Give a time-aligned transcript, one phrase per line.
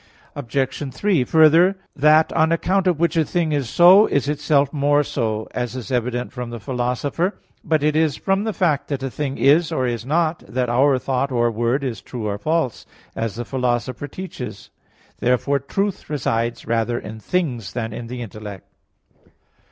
[0.35, 0.91] Obj.
[0.91, 5.47] 3: Further, "that, on account of which a thing is so, is itself more so,"
[5.51, 7.47] as is evident from the Philosopher (Poster.
[7.47, 7.51] i).
[7.63, 10.97] But it is from the fact that a thing is or is not, that our
[10.97, 14.87] thought or word is true or false, as the Philosopher teaches (Praedicam.
[14.87, 15.15] iii).
[15.29, 18.65] Therefore truth resides rather in things than in the intellect.